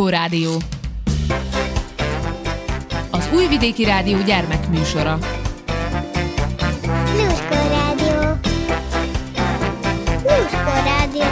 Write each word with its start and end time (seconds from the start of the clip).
Lluskó 0.00 0.16
Rádió. 0.18 0.56
Az 3.10 3.28
Újvidéki 3.34 3.84
Rádió 3.84 4.18
gyermekműsora. 4.22 5.18
Lluskó 7.16 7.54
Rádió. 7.68 8.38
Lluskó 10.22 10.72
Rádió. 10.84 11.24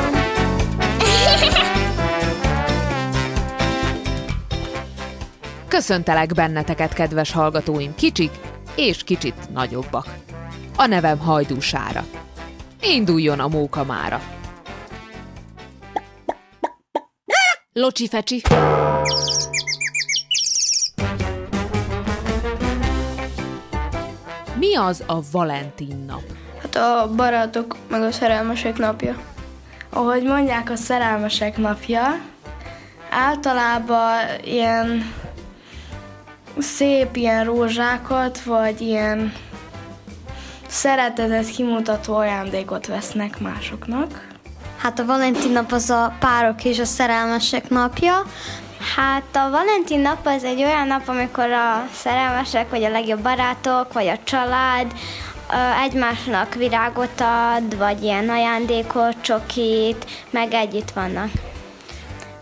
Köszöntelek 5.69 6.35
benneteket, 6.35 6.93
kedves 6.93 7.33
hallgatóim, 7.33 7.95
kicsik 7.95 8.31
és 8.75 9.05
kicsit 9.05 9.51
nagyobbak. 9.53 10.15
A 10.77 10.87
nevem 10.87 11.19
Hajdú 11.19 11.61
Sára. 11.61 12.05
Induljon 12.81 13.41
a 13.41 13.49
móka 13.49 13.85
mára. 13.85 14.38
Locsi 17.79 18.09
fecsi. 18.09 18.43
Mi 24.55 24.77
az 24.77 25.03
a 25.07 25.21
Valentin 25.33 26.05
nap? 26.07 26.23
Hát 26.63 26.77
a 26.77 27.11
barátok 27.17 27.77
meg 27.89 28.03
a 28.03 28.11
szerelmesek 28.11 28.77
napja. 28.77 29.23
Ahogy 29.91 30.23
mondják, 30.23 30.71
a 30.71 30.77
szerelmesek 30.77 31.57
napja 31.57 32.03
általában 33.11 34.17
ilyen 34.45 35.15
szép 36.59 37.17
ilyen 37.17 37.45
rózsákat, 37.45 38.43
vagy 38.43 38.81
ilyen 38.81 39.33
szeretetet 40.67 41.49
kimutató 41.49 42.17
ajándékot 42.17 42.87
vesznek 42.87 43.41
másoknak. 43.41 44.38
Hát 44.79 44.99
a 44.99 45.05
Valentin 45.05 45.53
nap 45.53 45.73
az 45.73 45.91
a 45.91 46.17
párok 46.21 46.65
és 46.65 46.79
a 46.79 46.85
szerelmesek 46.85 47.69
napja. 47.69 48.23
Hát 48.97 49.37
a 49.37 49.51
Valentin 49.51 50.01
nap 50.01 50.27
az 50.27 50.45
egy 50.45 50.63
olyan 50.63 50.87
nap, 50.87 51.09
amikor 51.09 51.51
a 51.53 51.89
szerelmesek, 51.93 52.71
vagy 52.71 52.85
a 52.85 52.91
legjobb 52.91 53.21
barátok, 53.21 53.93
vagy 53.93 54.07
a 54.07 54.19
család 54.25 54.93
egymásnak 55.85 56.55
virágot 56.55 57.21
ad, 57.21 57.77
vagy 57.77 58.03
ilyen 58.03 58.29
ajándékot, 58.29 59.21
csokit, 59.21 60.07
meg 60.31 60.53
együtt 60.53 60.91
vannak. 60.91 61.31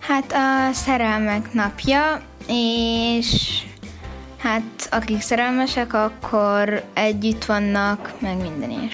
Hát 0.00 0.32
a 0.32 0.72
szerelmek 0.72 1.52
napja, 1.52 2.20
és 2.46 3.62
hát 4.38 4.88
akik 4.90 5.20
szerelmesek, 5.20 5.94
akkor 5.94 6.84
együtt 6.94 7.44
vannak, 7.44 8.12
meg 8.18 8.36
minden 8.36 8.70
is. 8.70 8.92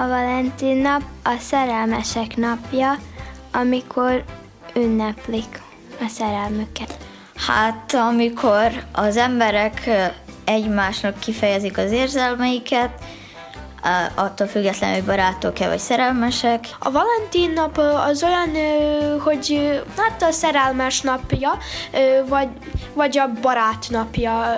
A 0.00 0.06
Valentin 0.06 0.76
nap 0.76 1.02
a 1.24 1.36
szerelmesek 1.40 2.36
napja, 2.36 2.98
amikor 3.52 4.24
ünneplik 4.74 5.60
a 6.00 6.08
szerelmüket. 6.08 6.96
Hát, 7.46 7.94
amikor 7.94 8.84
az 8.92 9.16
emberek 9.16 9.90
egymásnak 10.44 11.18
kifejezik 11.18 11.78
az 11.78 11.90
érzelmeiket, 11.90 12.90
attól 14.14 14.46
függetlenül, 14.46 14.96
hogy 14.96 15.04
barátok-e 15.04 15.68
vagy 15.68 15.78
szerelmesek. 15.78 16.64
A 16.78 16.90
Valentin 16.90 17.50
nap 17.50 17.78
az 18.06 18.22
olyan, 18.22 18.50
hogy 19.20 19.80
hát 19.96 20.22
a 20.22 20.30
szerelmes 20.30 21.00
napja, 21.00 21.58
vagy, 22.26 22.48
vagy 22.94 23.18
a 23.18 23.30
barát 23.40 23.86
napja, 23.90 24.54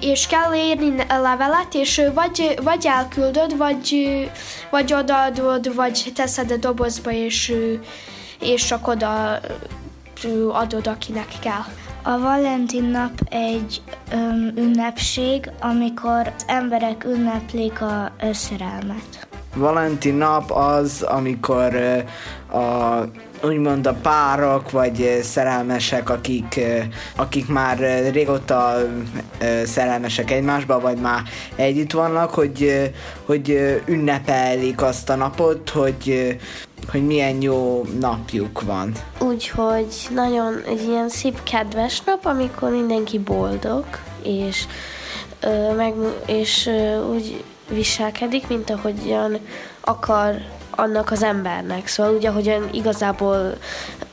és 0.00 0.26
kell 0.26 0.54
írni 0.54 1.00
a 1.08 1.18
levelet, 1.20 1.74
és 1.74 2.02
vagy, 2.14 2.58
vagy 2.62 2.86
elküldöd, 2.86 3.56
vagy, 3.56 4.08
vagy 4.70 4.92
odaadod, 4.92 5.74
vagy 5.74 6.12
teszed 6.14 6.50
a 6.50 6.56
dobozba, 6.56 7.10
és, 7.10 7.54
és 8.40 8.64
csak 8.64 8.88
oda 8.88 9.40
adod, 10.52 10.86
akinek 10.86 11.28
kell. 11.40 11.64
A 12.02 12.18
Valentin 12.18 12.84
nap 12.84 13.12
egy 13.30 13.82
öm, 14.12 14.52
ünnepség, 14.56 15.50
amikor 15.60 16.32
az 16.36 16.44
emberek 16.46 17.04
ünneplik 17.04 17.80
a 17.80 18.12
szerelmet. 18.32 19.28
Valentin 19.54 20.14
nap 20.14 20.50
az, 20.50 21.02
amikor 21.02 21.74
a 22.52 23.00
úgymond 23.42 23.86
a 23.86 23.92
párok 23.92 24.70
vagy 24.70 25.18
szerelmesek, 25.22 26.10
akik, 26.10 26.60
akik 27.16 27.48
már 27.48 27.78
régóta 28.12 28.76
szerelmesek 29.64 30.30
egymásba, 30.30 30.80
vagy 30.80 30.96
már 30.96 31.22
együtt 31.56 31.92
vannak, 31.92 32.30
hogy, 32.30 32.90
hogy 33.26 33.80
ünnepelik 33.86 34.82
azt 34.82 35.10
a 35.10 35.14
napot, 35.14 35.70
hogy, 35.70 36.36
hogy 36.90 37.06
milyen 37.06 37.42
jó 37.42 37.84
napjuk 38.00 38.62
van. 38.62 38.92
Úgyhogy 39.20 39.94
nagyon 40.14 40.62
egy 40.68 40.82
ilyen 40.82 41.08
szép, 41.08 41.42
kedves 41.42 42.00
nap, 42.00 42.26
amikor 42.26 42.70
mindenki 42.70 43.18
boldog, 43.18 43.84
és, 44.22 44.66
meg, 45.76 45.94
és 46.26 46.70
úgy 47.10 47.44
viselkedik, 47.68 48.48
mint 48.48 48.70
ahogyan 48.70 49.38
akar 49.80 50.34
annak 50.78 51.10
az 51.10 51.22
embernek. 51.22 51.86
Szóval 51.86 52.14
úgy, 52.14 52.26
ahogyan 52.26 52.68
igazából 52.72 53.58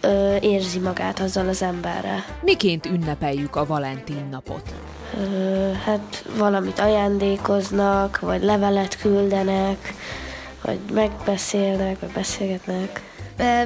ö, 0.02 0.36
érzi 0.40 0.80
magát 0.80 1.20
azzal 1.20 1.48
az 1.48 1.62
emberrel. 1.62 2.26
Miként 2.42 2.86
ünnepeljük 2.86 3.56
a 3.56 3.66
Valentin 3.66 4.28
napot? 4.32 4.74
Ö, 5.20 5.72
hát 5.86 6.26
valamit 6.38 6.80
ajándékoznak, 6.80 8.20
vagy 8.20 8.44
levelet 8.44 8.98
küldenek, 8.98 9.94
vagy 10.62 10.80
megbeszélnek, 10.94 12.00
vagy 12.00 12.12
beszélgetnek. 12.12 13.02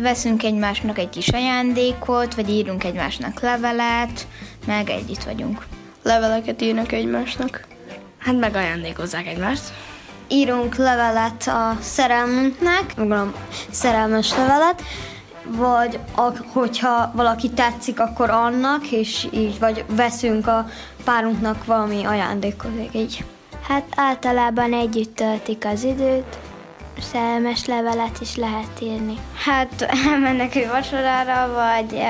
Veszünk 0.01 0.43
egymásnak 0.43 0.97
egy 0.97 1.09
kis 1.09 1.27
ajándékot, 1.27 2.35
vagy 2.35 2.49
írunk 2.49 2.83
egymásnak 2.83 3.39
levelet, 3.39 4.27
meg 4.65 4.89
együtt 4.89 5.23
vagyunk. 5.23 5.65
Leveleket 6.03 6.61
írnak 6.61 6.91
egymásnak. 6.91 7.67
Hát 8.17 8.39
meg 8.39 8.55
ajándékozzák 8.55 9.27
egymást. 9.27 9.73
Írunk 10.31 10.75
levelet 10.75 11.47
a 11.47 11.77
szerelmünknek, 11.81 12.93
gondolom 12.97 13.33
szerelmes 13.71 14.35
levelet, 14.35 14.81
vagy 15.43 15.99
a, 16.15 16.31
hogyha 16.53 17.11
valaki 17.15 17.49
tetszik, 17.49 17.99
akkor 17.99 18.29
annak, 18.29 18.91
és 18.91 19.27
így, 19.31 19.59
vagy 19.59 19.85
veszünk 19.87 20.47
a 20.47 20.65
párunknak 21.03 21.65
valami 21.65 22.03
ajándékot, 22.03 22.71
így. 22.91 23.23
Hát 23.67 23.83
általában 23.95 24.73
együtt 24.73 25.15
töltik 25.15 25.65
az 25.65 25.83
időt, 25.83 26.37
szerelmes 27.11 27.65
levelet 27.65 28.17
is 28.21 28.35
lehet 28.35 28.81
írni. 28.81 29.17
Hát 29.45 29.81
elmennek 29.81 30.55
egy 30.55 30.67
vacsorára, 30.67 31.53
vagy, 31.53 32.01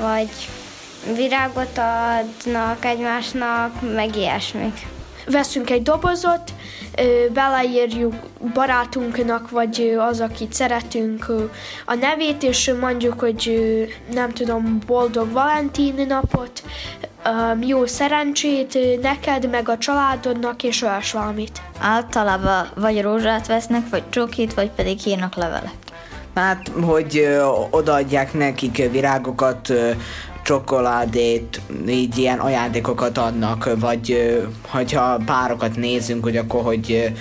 vagy 0.00 0.28
virágot 1.16 1.78
adnak 1.78 2.84
egymásnak, 2.84 3.94
meg 3.94 4.16
ilyesmik. 4.16 4.93
Veszünk 5.26 5.70
egy 5.70 5.82
dobozot, 5.82 6.52
beleírjuk 7.32 8.14
barátunknak, 8.54 9.50
vagy 9.50 9.96
az, 10.10 10.20
akit 10.20 10.52
szeretünk 10.52 11.26
a 11.84 11.94
nevét, 11.94 12.42
és 12.42 12.72
mondjuk, 12.80 13.20
hogy 13.20 13.52
nem 14.12 14.30
tudom, 14.30 14.78
boldog 14.86 15.32
Valentin 15.32 16.06
napot, 16.08 16.62
ö, 17.24 17.66
jó 17.66 17.86
szerencsét 17.86 18.78
neked, 19.02 19.50
meg 19.50 19.68
a 19.68 19.78
családodnak, 19.78 20.62
és 20.62 20.82
olyas 20.82 21.12
valamit. 21.12 21.60
Általában 21.80 22.70
vagy 22.74 23.02
rózsát 23.02 23.46
vesznek, 23.46 23.88
vagy 23.90 24.02
csokit, 24.10 24.54
vagy 24.54 24.70
pedig 24.70 25.06
írnak 25.06 25.34
levelet. 25.34 25.74
Hát, 26.34 26.70
hogy 26.82 27.18
ö, 27.18 27.44
odaadják 27.70 28.32
nekik 28.32 28.90
virágokat, 28.90 29.68
ö, 29.68 29.90
csokoládét, 30.44 31.60
így 31.88 32.18
ilyen 32.18 32.38
ajándékokat 32.38 33.18
adnak, 33.18 33.70
vagy 33.78 34.36
hogyha 34.68 35.20
párokat 35.26 35.76
nézünk, 35.76 36.24
hogy 36.24 36.36
akkor, 36.36 36.62
hogy, 36.62 37.12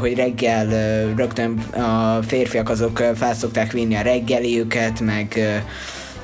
hogy 0.00 0.14
reggel 0.14 0.66
rögtön 1.14 1.58
a 1.58 2.22
férfiak 2.22 2.68
azok 2.68 2.98
felszokták 3.14 3.72
vinni 3.72 3.94
a 3.94 4.02
reggeliüket, 4.02 5.00
meg, 5.00 5.38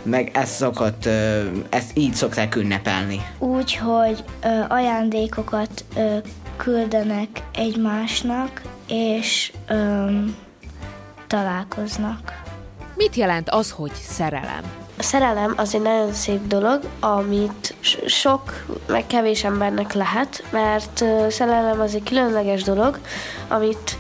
meg 0.03 0.31
ezt 0.35 0.55
szokott, 0.55 1.09
ezt 1.69 1.91
így 1.95 2.15
szokták 2.15 2.57
ünnepelni. 2.57 3.21
Úgy, 3.39 3.75
hogy 3.75 4.25
ö, 4.43 4.49
ajándékokat 4.69 5.85
küldenek 6.57 7.29
egymásnak, 7.55 8.63
és 8.89 9.53
találkoznak. 11.27 12.43
Mit 12.97 13.15
jelent 13.15 13.51
az, 13.51 13.71
hogy 13.71 13.93
szerelem? 13.93 14.82
A 15.03 15.05
szerelem 15.05 15.55
az 15.57 15.75
egy 15.75 15.83
nagyon 15.83 16.13
szép 16.13 16.47
dolog, 16.47 16.81
amit 17.01 17.75
sok, 18.07 18.65
meg 18.87 19.07
kevés 19.07 19.45
embernek 19.45 19.93
lehet, 19.93 20.45
mert 20.51 21.05
szerelem 21.29 21.81
az 21.81 21.95
egy 21.95 22.03
különleges 22.03 22.63
dolog, 22.63 22.99
amit 23.49 23.97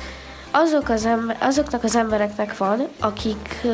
azok 0.50 0.88
az 0.88 1.06
ember, 1.06 1.37
azoknak 1.40 1.84
az 1.84 1.96
embereknek 1.96 2.56
van, 2.56 2.88
akik 3.00 3.66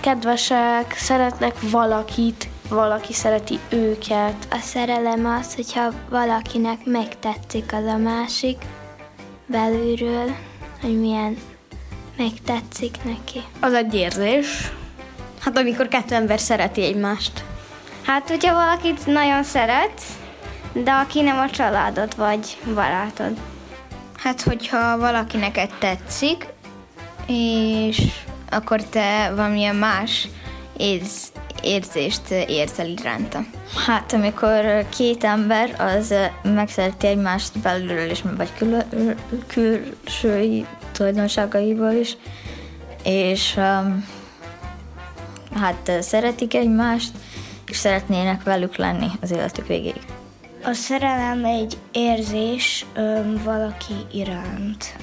kedvesek, 0.00 0.94
szeretnek 0.96 1.70
valakit, 1.70 2.48
valaki 2.68 3.12
szereti 3.12 3.58
őket. 3.68 4.46
A 4.50 4.58
szerelem 4.62 5.26
az, 5.40 5.54
hogyha 5.54 5.92
valakinek 6.08 6.84
megtetszik 6.84 7.72
az 7.72 7.84
a 7.84 7.96
másik 7.96 8.58
belülről, 9.46 10.34
hogy 10.80 11.00
milyen 11.00 11.36
megtetszik 12.16 12.96
neki. 13.04 13.42
Az 13.60 13.72
egy 13.72 13.94
érzés. 13.94 14.72
Hát 15.46 15.58
amikor 15.58 15.88
kettő 15.88 16.14
ember 16.14 16.40
szereti 16.40 16.82
egymást. 16.82 17.44
Hát, 18.02 18.28
hogyha 18.28 18.54
valakit 18.54 19.06
nagyon 19.06 19.42
szeret, 19.42 20.00
de 20.72 20.90
aki 20.90 21.20
nem 21.20 21.38
a 21.38 21.50
családod 21.50 22.16
vagy 22.16 22.56
barátod. 22.74 23.36
Hát, 24.16 24.42
hogyha 24.42 24.98
valaki 24.98 25.36
neked 25.36 25.70
tetszik, 25.78 26.46
és 27.26 28.02
akkor 28.50 28.82
te 28.82 29.32
valamilyen 29.34 29.76
más 29.76 30.28
érz, 30.76 31.32
érzést 31.62 32.30
érzel 32.30 32.88
iránta. 32.88 33.40
Hát, 33.86 34.12
amikor 34.12 34.88
két 34.88 35.24
ember 35.24 35.74
az 35.78 36.14
megszereti 36.42 37.06
egymást 37.06 37.58
belülről 37.58 38.10
is, 38.10 38.22
vagy 38.36 38.52
kül- 38.58 38.86
külsői 39.46 40.66
tulajdonságaiból 40.92 41.92
is, 41.92 42.16
és 43.02 43.54
um, 43.56 44.04
hát 45.56 45.92
szeretik 46.00 46.54
egymást, 46.54 47.10
és 47.66 47.76
szeretnének 47.76 48.42
velük 48.42 48.76
lenni 48.76 49.06
az 49.20 49.30
életük 49.30 49.66
végéig. 49.66 50.02
A 50.64 50.72
szerelem 50.72 51.44
egy 51.44 51.78
érzés 51.92 52.86
öm, 52.94 53.40
valaki 53.44 53.94
iránt. 54.12 54.96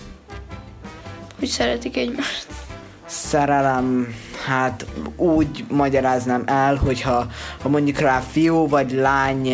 Hogy 1.39 1.47
szeretik 1.47 1.97
egymást. 1.97 2.47
Szerelem, 3.05 4.07
hát 4.45 4.85
úgy 5.15 5.65
magyaráznám 5.69 6.43
el, 6.45 6.75
hogyha 6.75 7.27
ha 7.61 7.69
mondjuk 7.69 7.97
rá 7.97 8.19
fiú 8.19 8.67
vagy 8.67 8.91
lány 8.91 9.53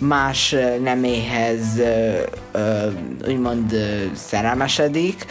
más 0.00 0.54
neméhez 0.82 1.78
ö, 1.78 2.20
ö, 2.52 2.90
úgymond 3.28 3.72
ö, 3.72 4.04
szerelmesedik, 4.14 5.26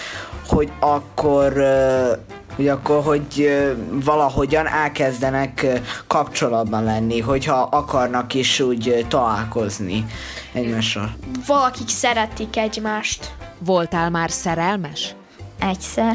hogy 0.47 0.71
akkor 0.79 1.57
ö, 1.57 2.11
hogy 2.57 2.67
akkor, 2.67 3.03
hogy 3.03 3.57
valahogyan 3.91 4.67
elkezdenek 4.67 5.67
kapcsolatban 6.07 6.83
lenni, 6.83 7.19
hogyha 7.19 7.67
akarnak 7.71 8.33
is 8.33 8.59
úgy 8.59 9.05
találkozni 9.07 10.05
egymással. 10.53 11.15
Valakik 11.45 11.89
szeretik 11.89 12.57
egymást. 12.57 13.33
Voltál 13.59 14.09
már 14.09 14.31
szerelmes? 14.31 15.15
Egyszer. 15.59 16.13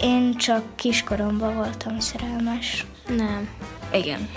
Én 0.00 0.36
csak 0.36 0.62
kiskoromban 0.74 1.54
voltam 1.54 1.98
szerelmes. 1.98 2.86
Nem. 3.16 3.48
Igen. 3.92 4.28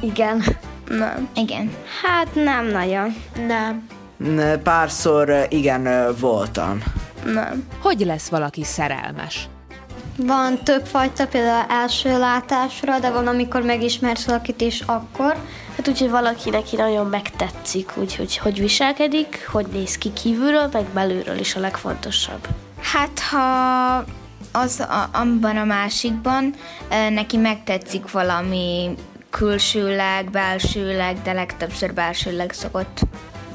Igen. 0.00 0.44
Nem. 0.88 1.28
Igen. 1.34 1.74
Hát 2.02 2.34
nem 2.34 2.66
nagyon. 2.66 3.14
Nem. 3.46 3.86
Párszor 4.62 5.46
igen 5.48 6.14
voltam. 6.20 6.82
Nem. 7.24 7.66
Hogy 7.82 8.00
lesz 8.00 8.28
valaki 8.28 8.64
szerelmes? 8.64 9.48
Van 10.26 10.58
több 10.62 10.86
fajta, 10.86 11.26
például 11.26 11.66
első 11.68 12.18
látásra, 12.18 12.98
de 12.98 13.10
van, 13.10 13.26
amikor 13.26 13.62
megismersz 13.62 14.24
valakit, 14.24 14.60
és 14.60 14.82
akkor. 14.86 15.36
Hát 15.76 15.88
úgy, 15.88 15.98
hogy 15.98 16.10
valaki 16.10 16.50
neki 16.50 16.76
nagyon 16.76 17.06
megtetszik, 17.06 17.90
úgyhogy 17.96 18.36
hogy 18.36 18.60
viselkedik, 18.60 19.48
hogy 19.52 19.66
néz 19.66 19.98
ki 19.98 20.12
kívülről, 20.12 20.68
meg 20.72 20.84
belülről 20.84 21.38
is 21.38 21.54
a 21.54 21.60
legfontosabb. 21.60 22.46
Hát, 22.80 23.20
ha 23.20 24.04
az 24.52 24.80
a, 24.80 25.08
abban 25.12 25.56
a 25.56 25.64
másikban 25.64 26.54
ö, 26.90 27.10
neki 27.10 27.36
megtetszik 27.36 28.10
valami 28.10 28.94
külsőleg, 29.30 30.30
belsőleg, 30.30 31.22
de 31.22 31.32
legtöbbször 31.32 31.94
belsőleg 31.94 32.52
szokott. 32.52 33.00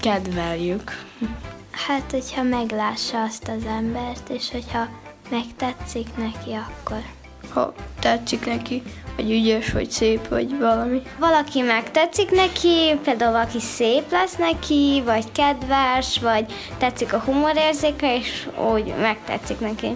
Kedveljük. 0.02 1.06
Hát, 1.88 2.12
hogyha 2.12 2.44
meglássa 2.44 3.22
azt 3.24 3.48
az 3.58 3.66
embert, 3.78 4.30
és 4.30 4.52
hogyha 4.52 4.88
megtetszik 5.30 6.08
neki, 6.18 6.52
akkor. 6.52 7.02
Ha 7.54 7.74
tetszik 8.00 8.46
neki, 8.46 8.84
vagy 9.16 9.32
ügyes, 9.32 9.72
vagy 9.72 9.92
szép, 9.92 10.28
vagy 10.28 10.58
valami. 10.60 11.02
Valaki 11.20 11.62
megtetszik 11.62 12.32
neki, 12.32 13.00
például 13.04 13.32
valaki 13.32 13.60
szép 13.60 14.12
lesz 14.12 14.36
neki, 14.36 15.02
vagy 15.06 15.32
kedves, 15.32 16.20
vagy 16.20 16.54
tetszik 16.78 17.14
a 17.14 17.20
humorérzéke, 17.20 18.16
és 18.16 18.48
úgy 18.74 18.94
megtetszik 19.02 19.60
neki. 19.60 19.94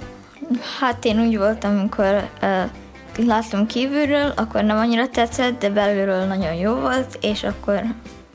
Hát 0.80 1.06
én 1.06 1.20
úgy 1.20 1.38
voltam, 1.38 1.78
amikor 1.80 2.30
uh, 2.42 3.26
láttam 3.28 3.66
kívülről, 3.66 4.34
akkor 4.36 4.64
nem 4.64 4.78
annyira 4.78 5.08
tetszett, 5.10 5.60
de 5.60 5.70
belülről 5.70 6.26
nagyon 6.26 6.54
jó 6.54 6.74
volt, 6.74 7.18
és 7.22 7.44
akkor 7.44 7.84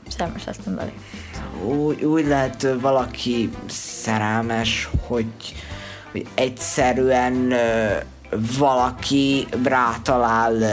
szerelmes 0.07 0.45
lettem 0.45 0.75
belé. 0.75 0.93
úgy, 1.65 2.03
úgy 2.03 2.27
lehet 2.27 2.67
valaki 2.81 3.49
szerelmes, 3.69 4.89
hogy, 5.07 5.25
hogy 6.11 6.25
egyszerűen 6.35 7.53
valaki 8.57 9.47
rátalál 9.63 10.63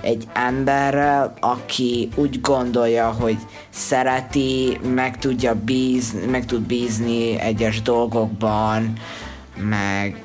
egy 0.00 0.26
emberre, 0.32 1.32
aki 1.40 2.08
úgy 2.14 2.40
gondolja, 2.40 3.10
hogy 3.10 3.36
szereti, 3.70 4.78
meg 4.94 5.18
tudja 5.18 5.54
bízni, 5.54 6.26
meg 6.26 6.46
tud 6.46 6.62
bízni 6.62 7.40
egyes 7.40 7.82
dolgokban, 7.82 8.92
meg 9.56 10.16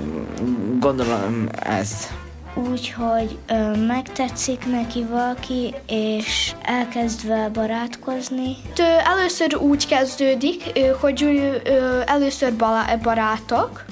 mm, 0.00 0.78
gondolom 0.78 1.48
ez. 1.62 2.10
Úgyhogy 2.54 3.38
ö, 3.46 3.76
megtetszik 3.86 4.66
neki 4.66 5.04
valaki, 5.04 5.74
és 5.86 6.52
elkezd 6.62 7.26
vele 7.26 7.48
barátkozni. 7.48 8.56
Ö, 8.78 8.82
Először 8.82 9.56
úgy 9.56 9.86
kezdődik, 9.86 10.62
hogy 11.00 11.22
ö, 11.64 12.00
először 12.06 12.54
bala- 12.56 12.98
barátok, 13.02 13.84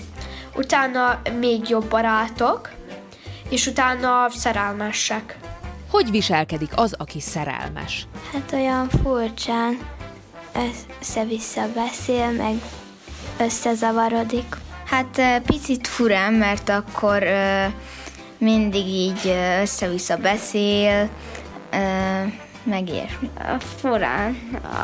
utána 0.57 1.21
még 1.39 1.69
jobb 1.69 1.85
barátok, 1.85 2.71
és 3.49 3.67
utána 3.67 4.27
szerelmesek. 4.31 5.39
Hogy 5.91 6.11
viselkedik 6.11 6.71
az, 6.75 6.95
aki 6.99 7.21
szerelmes? 7.21 8.07
Hát 8.33 8.53
olyan 8.53 8.89
furcsán 9.03 9.79
össze-vissza 11.01 11.62
beszél, 11.75 12.31
meg 12.31 12.55
összezavarodik. 13.39 14.57
Hát 14.87 15.43
picit 15.47 15.87
furán, 15.87 16.33
mert 16.33 16.69
akkor 16.69 17.23
ö, 17.23 17.65
mindig 18.40 18.87
így 18.87 19.34
össze-vissza 19.62 20.16
beszél, 20.16 21.08
meg 22.62 22.88
ilyesmi. 22.88 23.31
Furán. 23.81 24.37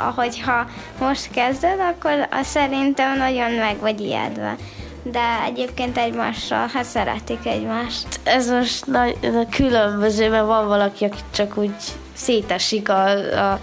Ahogyha 0.06 0.66
most 1.00 1.30
kezded, 1.30 1.78
akkor 1.80 2.28
azt 2.30 2.50
szerintem 2.50 3.16
nagyon 3.16 3.50
meg 3.50 3.78
vagy 3.80 4.00
ijedve. 4.00 4.56
De 5.02 5.42
egyébként 5.46 5.98
egymással, 5.98 6.70
hát 6.72 6.84
szeretik 6.84 7.46
egymást. 7.46 8.06
Ez 8.22 8.50
most 8.50 8.86
nagy, 8.86 9.18
különböző, 9.50 10.30
mert 10.30 10.46
van 10.46 10.66
valaki, 10.66 11.04
aki 11.04 11.18
csak 11.30 11.56
úgy 11.56 11.75
szétesik 12.14 12.88
a, 12.88 13.08
a, 13.52 13.58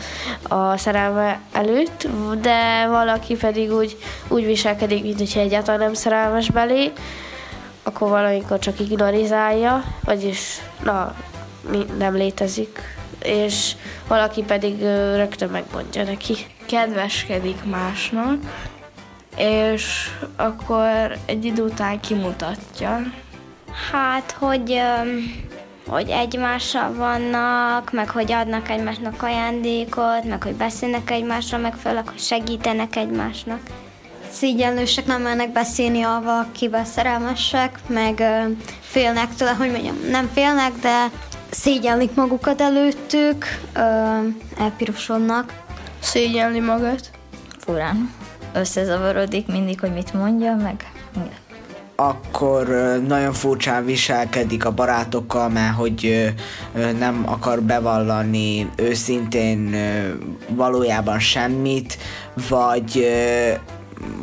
a 0.56 0.78
szerelme 0.78 1.40
előtt, 1.52 2.08
de 2.42 2.88
valaki 2.88 3.36
pedig 3.36 3.72
úgy, 3.72 3.98
úgy 4.28 4.46
viselkedik, 4.46 5.04
mint 5.04 5.18
hogyha 5.18 5.40
egyáltalán 5.40 5.80
nem 5.80 5.94
szerelmes 5.94 6.50
belé, 6.50 6.92
akkor 7.84 8.10
valamikor 8.10 8.60
csak 8.60 8.80
ignorizálja, 8.80 9.84
vagyis 10.04 10.58
na, 10.84 11.16
mi- 11.70 11.86
nem 11.98 12.16
létezik, 12.16 12.80
és 13.24 13.72
valaki 14.08 14.44
pedig 14.44 14.82
rögtön 15.16 15.50
megmondja 15.50 16.04
neki. 16.04 16.36
kedveskedik 16.66 17.64
másnak, 17.64 18.38
és 19.38 20.10
akkor 20.36 21.18
egy 21.26 21.46
idő 21.46 21.64
után 21.64 22.00
kimutatja. 22.00 23.00
Hát, 23.92 24.32
hogy, 24.32 24.82
hogy 25.88 26.10
egymással 26.10 26.94
vannak, 26.94 27.92
meg 27.92 28.10
hogy 28.10 28.32
adnak 28.32 28.70
egymásnak 28.70 29.24
ajándékot, 29.24 30.24
meg 30.24 30.44
hogy 30.44 30.56
beszélnek 30.56 31.12
egymásra, 31.12 31.58
meg 31.58 31.74
főleg, 31.76 32.08
hogy 32.08 32.20
segítenek 32.20 32.96
egymásnak. 32.96 33.60
Szígyenlősek 34.34 35.06
nem 35.06 35.22
mennek 35.22 35.52
beszélni 35.52 36.02
avval, 36.02 36.46
akivel 36.50 36.86
szerelmesek, 36.86 37.80
meg 37.88 38.20
ö, 38.20 38.52
félnek 38.82 39.36
tőle, 39.36 39.52
hogy 39.52 39.72
mondjam, 39.72 39.96
nem 40.10 40.30
félnek, 40.34 40.72
de 40.82 41.12
szégyellik 41.50 42.14
magukat 42.16 42.62
előttük, 42.62 43.46
ö, 43.76 43.80
elpirosodnak. 44.58 45.54
Szégyelni 46.00 46.60
magát. 46.60 47.12
Furán. 47.60 48.12
Összezavarodik 48.54 49.48
mindig, 49.48 49.80
hogy 49.80 49.94
mit 49.94 50.14
mondja, 50.14 50.56
meg 50.56 50.92
akkor 51.96 52.68
nagyon 53.08 53.34
furcsán 53.34 53.86
viselkedik 53.86 54.66
a 54.66 54.72
barátokkal, 54.72 55.50
mert 55.50 55.76
hogy 55.76 56.34
nem 57.00 57.24
akar 57.26 57.62
bevallani 57.62 58.70
őszintén 58.76 59.76
valójában 60.50 61.20
semmit, 61.20 61.98
vagy 62.50 63.08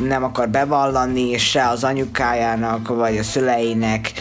nem 0.01 0.25
akar 0.25 0.49
bevallani 0.49 1.39
se 1.39 1.69
az 1.69 1.85
anyukájának, 1.85 2.89
vagy 2.89 3.19
a 3.19 3.23
szüleinek, 3.23 4.13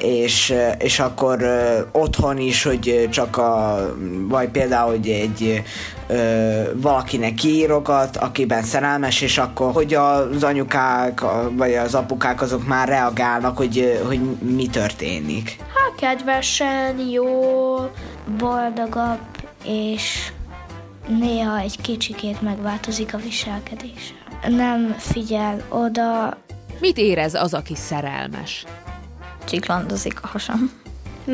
és, 0.00 0.54
és 0.78 0.98
akkor 0.98 1.42
ö, 1.42 1.80
otthon 1.92 2.38
is, 2.38 2.62
hogy 2.62 3.08
csak 3.10 3.36
a, 3.36 3.80
vagy 4.28 4.48
például, 4.48 4.90
hogy 4.90 5.08
egy 5.08 5.62
ö, 6.06 6.62
valakinek 6.74 7.42
írogat, 7.42 8.16
akiben 8.16 8.62
szerelmes, 8.62 9.20
és 9.20 9.38
akkor, 9.38 9.72
hogy 9.72 9.94
az 9.94 10.42
anyukák, 10.42 11.20
vagy 11.50 11.74
az 11.74 11.94
apukák 11.94 12.42
azok 12.42 12.66
már 12.66 12.88
reagálnak, 12.88 13.56
hogy, 13.56 14.02
hogy 14.06 14.20
mi 14.40 14.66
történik. 14.66 15.56
Hát 15.60 15.94
kedvesen, 16.00 16.98
jó, 17.10 17.24
boldogabb, 18.38 19.18
és 19.64 20.32
néha 21.08 21.58
egy 21.58 21.80
kicsikét 21.80 22.42
megváltozik 22.42 23.14
a 23.14 23.18
viselkedése. 23.18 24.14
Nem 24.48 24.94
figyel 24.98 25.62
oda. 25.68 26.36
Mit 26.80 26.98
érez 26.98 27.34
az, 27.34 27.54
aki 27.54 27.74
szerelmes? 27.74 28.64
Csiklandozik 29.44 30.22
a 30.22 30.26
hasam. 30.26 30.70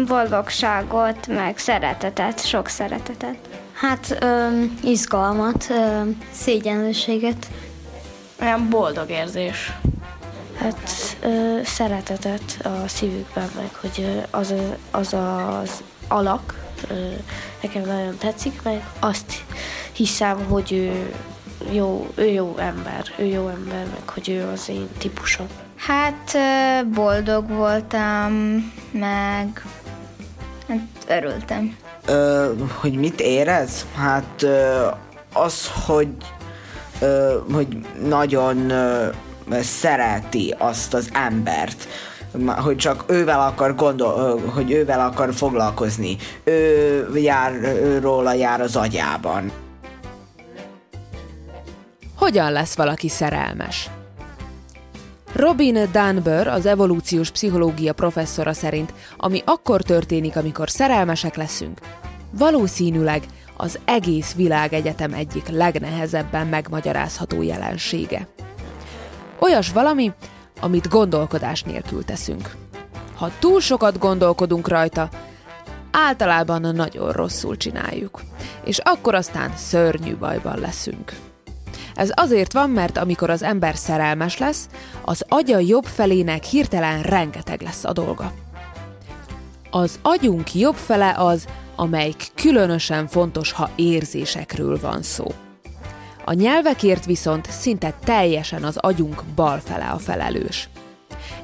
Boldogságot, 0.06 1.26
meg 1.26 1.58
szeretetet, 1.58 2.46
sok 2.46 2.68
szeretetet. 2.68 3.36
Hát 3.72 4.16
ö, 4.20 4.46
izgalmat, 4.82 5.66
ö, 5.70 6.00
szégyenlőséget. 6.32 7.46
Olyan 8.40 8.68
boldog 8.70 9.10
érzés. 9.10 9.72
Hát 10.58 10.90
ö, 11.20 11.58
szeretetet 11.64 12.42
a 12.64 12.88
szívükben, 12.88 13.50
meg 13.56 13.70
hogy 13.80 14.22
az, 14.30 14.50
a- 14.50 14.76
az 14.98 15.12
az 15.14 15.82
alak 16.08 16.54
ö, 16.90 16.94
nekem 17.62 17.82
nagyon 17.82 18.16
tetszik, 18.18 18.62
meg 18.62 18.86
azt 19.00 19.32
hiszem, 19.92 20.44
hogy 20.48 20.72
ő 20.72 21.12
jó, 21.70 22.10
ő 22.14 22.24
jó 22.24 22.54
ember, 22.58 23.04
ő 23.18 23.24
jó 23.24 23.48
ember, 23.48 23.86
meg 23.86 24.08
hogy 24.08 24.28
ő 24.28 24.48
az 24.52 24.68
én 24.68 24.88
típusom. 24.98 25.46
Hát 25.76 26.36
boldog 26.94 27.48
voltam, 27.48 28.32
meg 28.90 29.64
hát 30.68 30.78
örültem. 31.08 31.76
Ö, 32.06 32.52
hogy 32.80 32.92
mit 32.92 33.20
érez? 33.20 33.86
Hát 33.96 34.42
ö, 34.42 34.86
az, 35.32 35.70
hogy 35.86 36.08
ö, 37.00 37.38
hogy 37.52 37.86
nagyon 38.04 38.70
ö, 38.70 39.08
szereti 39.60 40.54
azt 40.58 40.94
az 40.94 41.08
embert, 41.12 41.88
hogy 42.56 42.76
csak 42.76 43.04
ővel 43.06 43.40
akar 43.40 43.74
gondol, 43.74 44.40
hogy 44.54 44.70
ővel 44.70 45.00
akar 45.00 45.34
foglalkozni. 45.34 46.16
Ő 46.44 47.10
jár, 47.14 47.52
ő 47.62 47.98
róla 47.98 48.32
jár 48.32 48.60
az 48.60 48.76
agyában. 48.76 49.52
Hogyan 52.22 52.52
lesz 52.52 52.76
valaki 52.76 53.08
szerelmes? 53.08 53.90
Robin 55.32 55.88
Dunbar, 55.92 56.46
az 56.46 56.66
evolúciós 56.66 57.30
pszichológia 57.30 57.92
professzora 57.92 58.52
szerint, 58.52 58.92
ami 59.16 59.42
akkor 59.44 59.82
történik, 59.82 60.36
amikor 60.36 60.70
szerelmesek 60.70 61.36
leszünk, 61.36 61.80
valószínűleg 62.30 63.22
az 63.56 63.78
egész 63.84 64.34
világegyetem 64.34 65.12
egyik 65.12 65.48
legnehezebben 65.48 66.46
megmagyarázható 66.46 67.42
jelensége. 67.42 68.28
Olyas 69.40 69.72
valami, 69.72 70.12
amit 70.60 70.88
gondolkodás 70.88 71.62
nélkül 71.62 72.04
teszünk. 72.04 72.54
Ha 73.16 73.30
túl 73.38 73.60
sokat 73.60 73.98
gondolkodunk 73.98 74.68
rajta, 74.68 75.08
általában 75.90 76.60
nagyon 76.74 77.12
rosszul 77.12 77.56
csináljuk, 77.56 78.20
és 78.64 78.78
akkor 78.78 79.14
aztán 79.14 79.52
szörnyű 79.56 80.16
bajban 80.16 80.58
leszünk. 80.58 81.12
Ez 81.94 82.10
azért 82.14 82.52
van, 82.52 82.70
mert 82.70 82.98
amikor 82.98 83.30
az 83.30 83.42
ember 83.42 83.76
szerelmes 83.76 84.38
lesz, 84.38 84.68
az 85.04 85.24
agya 85.28 85.58
jobb 85.58 85.84
felének 85.84 86.44
hirtelen 86.44 87.02
rengeteg 87.02 87.62
lesz 87.62 87.84
a 87.84 87.92
dolga. 87.92 88.32
Az 89.70 89.98
agyunk 90.02 90.54
jobb 90.54 90.74
fele 90.74 91.14
az, 91.16 91.46
amelyik 91.76 92.26
különösen 92.34 93.06
fontos, 93.06 93.52
ha 93.52 93.70
érzésekről 93.76 94.80
van 94.80 95.02
szó. 95.02 95.26
A 96.24 96.32
nyelvekért 96.32 97.04
viszont 97.04 97.50
szinte 97.50 97.94
teljesen 98.04 98.64
az 98.64 98.76
agyunk 98.76 99.22
bal 99.34 99.58
fele 99.58 99.86
a 99.86 99.98
felelős. 99.98 100.68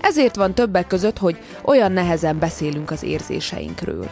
Ezért 0.00 0.37
van 0.37 0.55
többek 0.55 0.87
között, 0.87 1.19
hogy 1.19 1.38
olyan 1.64 1.93
nehezen 1.93 2.38
beszélünk 2.38 2.90
az 2.90 3.02
érzéseinkről. 3.02 4.09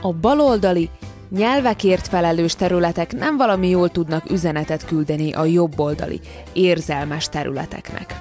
A 0.00 0.12
baloldali, 0.12 0.90
nyelvekért 1.36 2.08
felelős 2.08 2.54
területek 2.54 3.12
nem 3.12 3.36
valami 3.36 3.68
jól 3.68 3.88
tudnak 3.88 4.30
üzenetet 4.30 4.84
küldeni 4.84 5.32
a 5.32 5.44
jobboldali, 5.44 6.20
érzelmes 6.52 7.28
területeknek. 7.28 8.20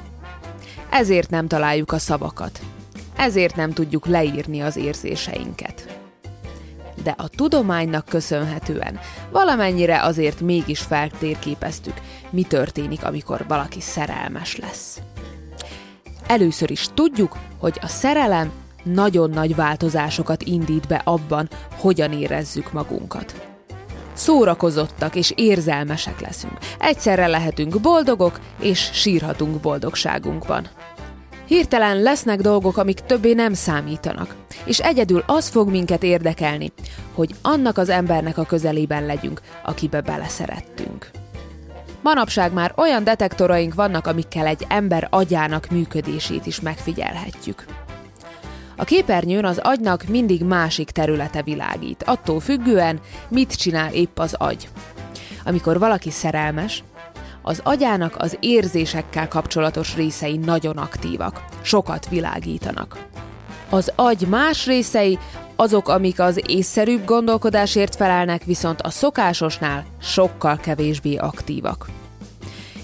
Ezért 0.90 1.30
nem 1.30 1.48
találjuk 1.48 1.92
a 1.92 1.98
szavakat. 1.98 2.60
Ezért 3.16 3.56
nem 3.56 3.72
tudjuk 3.72 4.06
leírni 4.06 4.62
az 4.62 4.76
érzéseinket. 4.76 6.00
De 7.04 7.16
a 7.18 7.28
tudománynak 7.28 8.06
köszönhetően 8.06 9.00
valamennyire 9.32 10.02
azért 10.02 10.42
mégis 10.42 10.80
feltérképeztük, 10.80 12.02
mi 12.30 12.44
történik, 12.44 13.06
amikor 13.06 13.46
valaki 13.48 13.82
szerelmes 13.82 14.56
lesz. 14.56 15.02
Először 16.28 16.72
is 16.72 16.88
tudjuk, 16.94 17.38
hogy 17.58 17.78
a 17.82 17.88
szerelem 17.88 18.52
nagyon 18.84 19.30
nagy 19.30 19.56
változásokat 19.56 20.44
indít 20.44 20.88
be 20.88 21.02
abban, 21.04 21.50
hogyan 21.80 22.12
érezzük 22.12 22.72
magunkat. 22.72 23.52
Szórakozottak 24.14 25.16
és 25.16 25.34
érzelmesek 25.36 26.22
leszünk. 26.22 26.58
Egyszerre 26.80 27.28
lehetünk 27.28 27.82
boldogok, 27.82 28.40
és 28.60 28.90
sírhatunk 28.94 29.60
boldogságunkban. 29.60 30.68
Hirtelen 31.48 32.02
lesznek 32.02 32.42
dolgok, 32.42 32.78
amik 32.78 33.00
többé 33.00 33.34
nem 33.34 33.54
számítanak, 33.54 34.36
és 34.66 34.80
egyedül 34.80 35.24
az 35.26 35.48
fog 35.48 35.70
minket 35.70 36.04
érdekelni, 36.04 36.72
hogy 37.14 37.36
annak 37.42 37.78
az 37.78 37.90
embernek 37.90 38.38
a 38.38 38.44
közelében 38.44 39.06
legyünk, 39.06 39.42
akibe 39.64 40.02
beleszerettünk. 40.02 41.12
Manapság 42.02 42.54
már 42.54 42.74
olyan 42.76 43.04
detektoraink 43.04 43.74
vannak, 43.74 44.08
amikkel 44.08 44.48
egy 44.48 44.66
ember 44.68 45.08
agyának 45.10 45.68
működését 45.70 46.46
is 46.46 46.62
megfigyelhetjük. 46.62 47.66
A 48.76 48.84
képernyőn 48.84 49.46
az 49.46 49.58
agynak 49.58 50.04
mindig 50.04 50.44
másik 50.44 50.90
területe 50.90 51.42
világít, 51.42 52.04
attól 52.04 52.40
függően, 52.40 53.00
mit 53.30 53.56
csinál 53.56 53.94
épp 53.94 54.20
az 54.20 54.34
agy. 54.34 54.70
Amikor 55.46 55.80
valaki 55.80 56.12
szerelmes, 56.12 56.84
az 57.42 57.60
agyának 57.64 58.16
az 58.18 58.38
érzésekkel 58.40 59.28
kapcsolatos 59.28 59.96
részei 59.96 60.38
nagyon 60.38 60.78
aktívak, 60.78 61.46
sokat 61.62 62.10
világítanak. 62.10 63.08
Az 63.70 63.92
agy 63.96 64.28
más 64.30 64.66
részei, 64.66 65.20
azok, 65.56 65.90
amik 65.90 66.20
az 66.20 66.42
észszerűbb 66.46 67.06
gondolkodásért 67.06 67.96
felelnek, 67.96 68.44
viszont 68.44 68.82
a 68.82 68.90
szokásosnál 68.90 69.86
sokkal 70.02 70.58
kevésbé 70.58 71.16
aktívak. 71.16 71.88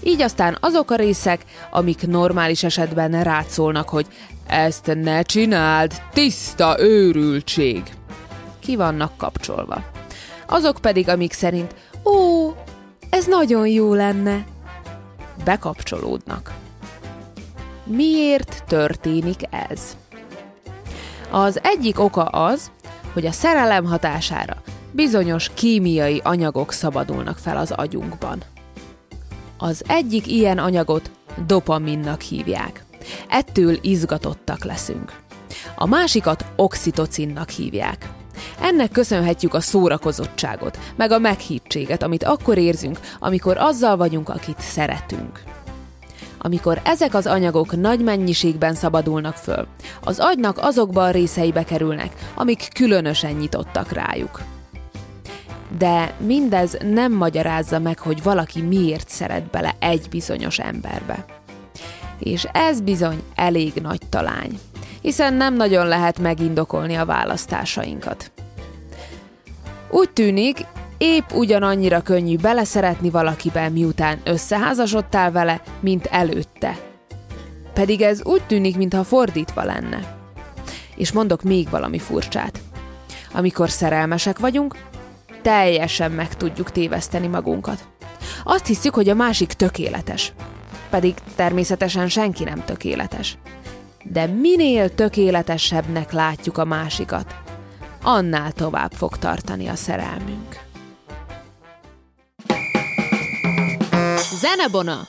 Így 0.04 0.22
aztán 0.22 0.58
azok 0.60 0.92
a 0.92 0.96
részek, 0.96 1.46
amik 1.72 2.08
normális 2.08 2.64
esetben 2.64 3.24
rátszólnak, 3.24 3.90
hogy 3.90 4.08
ezt 4.48 4.92
ne 4.96 5.22
csináld, 5.22 6.02
tiszta 6.14 6.76
őrültség. 6.80 7.84
Ki 8.60 8.76
vannak 8.76 9.18
kapcsolva. 9.18 9.84
Azok 10.48 10.78
pedig, 10.82 11.10
amik 11.10 11.34
szerint, 11.34 11.76
ó, 12.06 12.50
ez 13.10 13.26
nagyon 13.26 13.68
jó 13.68 13.94
lenne, 13.94 14.46
bekapcsolódnak. 15.44 16.54
Miért 17.84 18.64
történik 18.68 19.42
ez? 19.50 19.98
Az 21.32 21.60
egyik 21.64 22.00
oka 22.00 22.24
az, 22.24 22.72
hogy 23.14 23.26
a 23.26 23.32
szerelem 23.32 23.86
hatására 23.86 24.62
bizonyos 24.92 25.52
kémiai 25.54 26.22
anyagok 26.24 26.72
szabadulnak 26.72 27.38
fel 27.38 27.58
az 27.58 27.72
agyunkban. 27.72 28.44
Az 29.62 29.84
egyik 29.88 30.28
ilyen 30.28 30.58
anyagot 30.58 31.12
dopaminnak 31.46 32.22
hívják. 32.22 32.84
Ettől 33.30 33.78
izgatottak 33.82 34.64
leszünk. 34.64 35.20
A 35.76 35.86
másikat 35.86 36.46
oxitocinnak 36.56 37.50
hívják. 37.50 38.10
Ennek 38.62 38.92
köszönhetjük 38.92 39.54
a 39.54 39.60
szórakozottságot, 39.60 40.80
meg 40.96 41.12
a 41.12 41.20
meghívtséget, 41.20 42.04
amit 42.04 42.24
akkor 42.24 42.58
érzünk, 42.58 43.00
amikor 43.20 43.58
azzal 43.58 43.98
vagyunk, 43.98 44.30
akit 44.30 44.60
szeretünk. 44.60 45.44
Amikor 46.38 46.82
ezek 46.84 47.14
az 47.14 47.28
anyagok 47.28 47.76
nagy 47.76 48.04
mennyiségben 48.04 48.74
szabadulnak 48.74 49.36
föl, 49.36 49.68
az 50.04 50.20
agynak 50.20 50.58
azokba 50.58 51.04
a 51.04 51.12
részeibe 51.12 51.64
kerülnek, 51.64 52.14
amik 52.36 52.68
különösen 52.74 53.34
nyitottak 53.34 53.92
rájuk. 53.92 54.42
De 55.78 56.14
mindez 56.18 56.78
nem 56.82 57.14
magyarázza 57.14 57.80
meg, 57.80 58.00
hogy 58.00 58.24
valaki 58.24 58.62
miért 58.62 59.10
szeret 59.10 59.44
bele 59.44 59.76
egy 59.80 60.08
bizonyos 60.10 60.60
emberbe. 60.60 61.26
És 62.20 62.48
ez 62.52 62.82
bizony 62.82 63.24
elég 63.36 63.74
nagy 63.82 64.02
talány, 64.10 64.60
hiszen 65.02 65.34
nem 65.34 65.54
nagyon 65.54 65.88
lehet 65.88 66.20
megindokolni 66.20 66.96
a 66.96 67.06
választásainkat. 67.06 68.32
Úgy 69.90 70.10
tűnik, 70.10 70.66
épp 70.98 71.32
ugyanannyira 71.34 72.02
könnyű 72.02 72.38
beleszeretni 72.38 73.10
valakiben, 73.10 73.72
miután 73.72 74.20
összeházasodtál 74.24 75.32
vele, 75.32 75.62
mint 75.80 76.06
előtte. 76.06 76.78
Pedig 77.74 78.02
ez 78.02 78.24
úgy 78.24 78.42
tűnik, 78.42 78.78
mintha 78.78 79.04
fordítva 79.04 79.64
lenne. 79.64 80.18
És 80.96 81.12
mondok 81.12 81.44
még 81.44 81.70
valami 81.70 82.00
furcsát. 82.00 82.60
Amikor 83.34 83.70
szerelmesek 83.70 84.40
vagyunk, 84.40 84.76
teljesen 85.42 86.12
meg 86.12 86.36
tudjuk 86.36 86.72
téveszteni 86.72 87.28
magunkat. 87.28 87.88
Azt 88.44 88.66
hiszük, 88.66 88.94
hogy 88.94 89.10
a 89.10 89.14
másik 89.14 89.54
tökéletes. 89.54 90.34
Pedig 90.90 91.14
természetesen 91.36 92.08
senki 92.08 92.44
nem 92.44 92.66
tökéletes. 92.66 93.38
de 94.04 94.26
minél 94.26 94.96
tökéletesebbnek 94.96 96.12
látjuk 96.12 96.58
a 96.58 96.66
másikat, 96.66 97.36
annál 98.04 98.52
tovább 98.52 98.92
fog 98.92 99.18
tartani 99.18 99.68
a 99.68 99.76
szerelmünk. 99.76 100.58
Zenebona! 104.40 105.08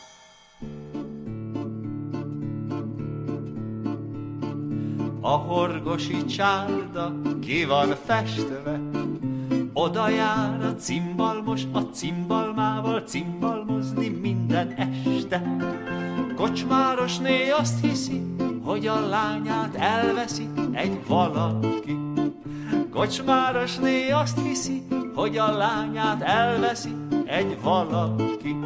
A 5.20 5.28
horgosi 5.28 6.24
csárda 6.24 7.12
ki 7.40 7.64
van 7.64 7.96
festve, 8.06 8.80
oda 9.72 10.08
jár 10.08 10.64
a 10.64 10.74
cimbalmos 10.74 11.62
a 11.72 11.78
cimbalmával 11.78 13.00
cimbalmozni 13.00 14.08
minden 14.08 14.74
este. 14.76 15.56
Kocsmárosné 16.36 17.50
azt 17.50 17.80
hiszi, 17.80 18.22
hogy 18.64 18.86
a 18.86 19.08
lányát 19.08 19.74
elveszi 19.74 20.48
egy 20.72 21.06
valaki. 21.06 21.98
Kocsmárosné 22.90 24.10
azt 24.10 24.38
hiszi, 24.40 24.82
hogy 25.14 25.36
a 25.36 25.56
lányát 25.56 26.22
elveszi 26.22 26.94
egy 27.24 27.58
valaki. 27.62 28.56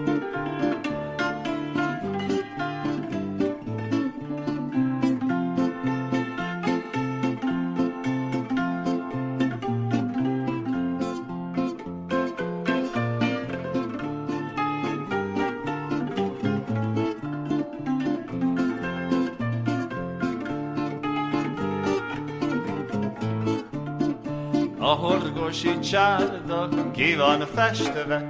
A 24.85 24.87
horgosi 24.87 25.79
csárda 25.79 26.69
ki 26.93 27.17
van 27.17 27.41
festve, 27.55 28.29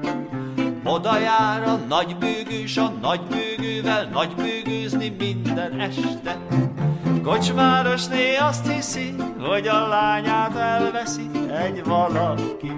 oda 0.84 1.18
jár 1.18 1.62
a 1.62 1.76
nagybőgős 1.88 2.76
a 2.76 2.92
nagybőgővel 3.00 4.08
nagybőgőzni 4.12 5.14
minden 5.18 5.80
este. 5.80 6.38
Kocsmárosné 7.22 8.36
azt 8.36 8.72
hiszi, 8.72 9.14
hogy 9.40 9.68
a 9.68 9.88
lányát 9.88 10.56
elveszi 10.56 11.30
egy 11.64 11.84
valaki. 11.84 12.72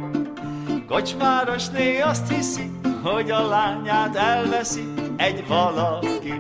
Kocsmárosné 0.89 2.01
azt 2.01 2.33
hiszi, 2.33 2.71
hogy 3.03 3.31
a 3.31 3.49
lányát 3.49 4.17
elveszi 4.17 4.93
egy 5.17 5.47
valaki. 5.47 6.36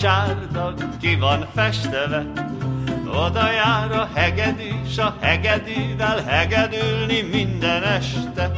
Csárda 0.00 0.74
ki 1.00 1.16
van 1.16 1.46
festve, 1.54 2.26
oda 3.06 3.50
jár 3.50 3.92
a 3.92 4.08
hegedűs 4.14 4.98
a 4.98 5.16
hegedűvel 5.20 6.22
hegedülni 6.24 7.22
minden 7.22 7.82
este. 7.82 8.50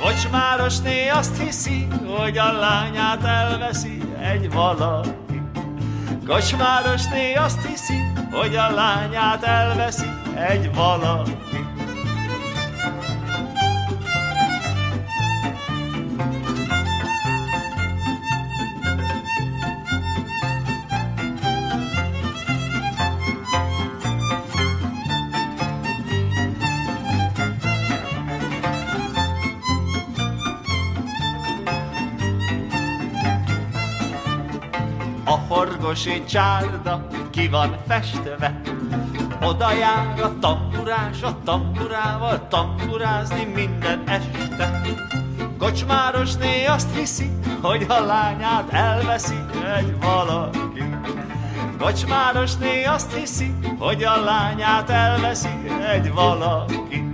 Kocsmárosné 0.00 1.08
azt 1.08 1.42
hiszi, 1.42 1.86
hogy 2.06 2.38
a 2.38 2.52
lányát 2.52 3.24
elveszi 3.24 4.02
egy 4.20 4.52
valaki. 4.52 5.42
Kocsmárosné 6.26 7.34
azt 7.34 7.66
hiszi, 7.66 8.12
hogy 8.30 8.56
a 8.56 8.74
lányát 8.74 9.42
elveszi 9.42 10.10
egy 10.34 10.74
valaki. 10.74 11.63
Horgosi 35.94 36.24
csárda 36.24 37.06
ki 37.30 37.48
van 37.48 37.76
festve, 37.88 38.60
oda 39.42 39.72
jár 39.72 40.20
a 40.22 40.38
tamburás 40.38 41.22
a 41.22 41.36
tamburával 41.44 42.48
tamburázni 42.48 43.44
minden 43.54 44.02
este. 44.06 44.80
Kocsmárosné 45.58 46.64
azt 46.64 46.96
hiszi, 46.96 47.30
hogy 47.62 47.86
a 47.88 48.04
lányát 48.04 48.72
elveszi 48.72 49.38
egy 49.76 49.96
valaki. 50.00 50.84
Kocsmárosné 51.78 52.84
azt 52.84 53.12
hiszi, 53.12 53.54
hogy 53.78 54.04
a 54.04 54.24
lányát 54.24 54.90
elveszi 54.90 55.48
egy 55.92 56.12
valaki. 56.12 57.13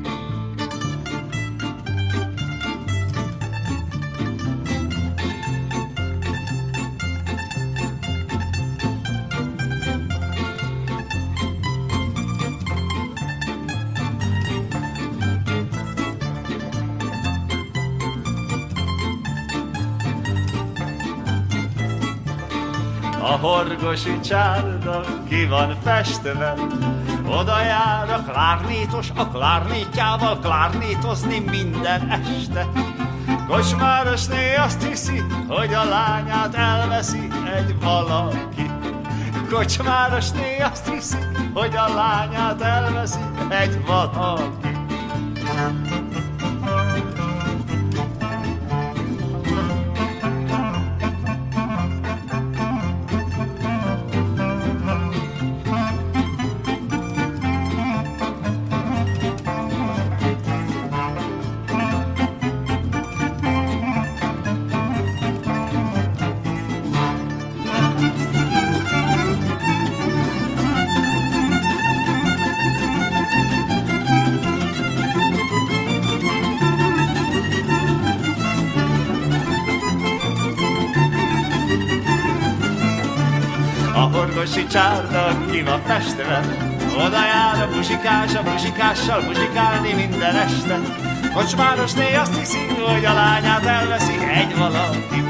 Horgosi 23.61 24.21
csárda 24.21 25.01
ki 25.29 25.47
van 25.47 25.77
festve, 25.83 26.55
oda 27.27 27.63
jár 27.63 28.11
a 28.11 28.31
klárnétos 28.31 29.11
a 29.17 29.29
klárnétjával 29.29 30.39
klárnétozni 30.39 31.39
minden 31.39 32.11
este. 32.11 32.67
Kocsmárosné 33.49 34.55
azt 34.55 34.83
hiszi, 34.83 35.23
hogy 35.49 35.75
a 35.75 35.85
lányát 35.85 36.55
elveszi 36.55 37.29
egy 37.57 37.81
valaki. 37.81 38.71
Kocsmárosné 39.51 40.59
azt 40.73 40.89
hiszi, 40.89 41.19
hogy 41.55 41.77
a 41.77 41.95
lányát 41.95 42.63
elveszi 42.63 43.21
egy 43.49 43.87
valaki. 43.87 44.70
A 84.41 84.43
horgosi 84.43 84.67
csárda 84.67 85.51
ki 85.51 85.63
van 85.63 85.83
festve, 85.83 86.41
oda 86.97 87.25
jár 87.25 87.63
a 87.63 87.75
muzsikás, 87.75 88.35
a 88.35 88.43
muzsikással 88.43 89.21
muzsikálni 89.21 89.93
minden 89.93 90.37
este. 90.37 90.81
Kocsmárosné 91.35 92.15
azt 92.15 92.39
hiszi, 92.39 92.59
hogy 92.59 93.05
a 93.05 93.13
lányát 93.13 93.65
elveszi 93.65 94.13
egy 94.35 94.57
valaki. 94.57 95.23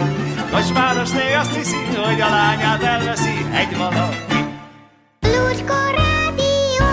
Kocsmárosné 0.50 1.34
azt 1.34 1.54
hiszi, 1.54 1.76
hogy 1.76 2.20
a 2.20 2.28
lányát 2.28 2.82
elveszi 2.82 3.46
egy 3.52 3.76
valaki. 3.76 4.44
Lucska 5.20 5.90
Rádió! 5.90 6.86